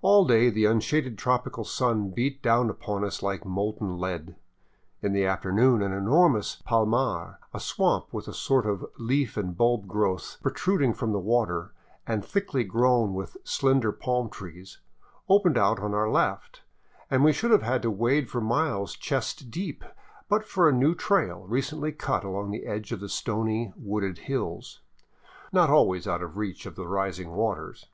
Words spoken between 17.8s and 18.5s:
to wade for